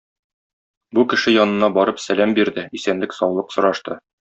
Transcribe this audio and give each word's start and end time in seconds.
Бу 0.97 1.03
кеше 1.11 1.33
янына 1.35 1.69
барып 1.77 2.03
сәлам 2.05 2.35
бирде, 2.41 2.65
исәнлек-саулык 2.81 3.57
сорашты. 3.59 4.03